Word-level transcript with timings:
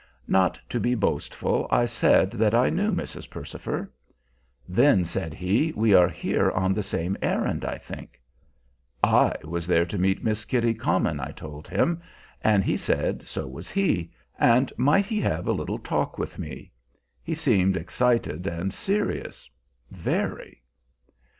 Not 0.27 0.59
to 0.69 0.79
be 0.79 0.95
boastful, 0.95 1.67
I 1.69 1.85
said 1.85 2.31
that 2.31 2.55
I 2.55 2.71
knew 2.71 2.91
Mrs. 2.91 3.29
Percifer. 3.29 3.87
"Then," 4.67 5.05
said 5.05 5.35
he, 5.35 5.73
"we 5.75 5.93
are 5.93 6.09
here 6.09 6.49
on 6.49 6.73
the 6.73 6.81
same 6.81 7.15
errand, 7.21 7.63
I 7.63 7.77
think." 7.77 8.19
I 9.03 9.35
was 9.43 9.67
there 9.67 9.85
to 9.85 9.99
meet 9.99 10.23
Miss 10.23 10.43
Kitty 10.43 10.73
Comyn, 10.73 11.19
I 11.19 11.31
told 11.31 11.67
him, 11.67 12.01
and 12.43 12.63
he 12.63 12.77
said 12.77 13.27
so 13.27 13.45
was 13.45 13.69
he, 13.69 14.11
and 14.39 14.73
might 14.75 15.05
he 15.05 15.19
have 15.21 15.47
a 15.47 15.53
little 15.53 15.77
talk 15.77 16.17
with 16.17 16.39
me? 16.39 16.71
He 17.21 17.35
seemed 17.35 17.77
excited 17.77 18.47
and 18.47 18.73
serious, 18.73 19.47
very. 19.91 20.63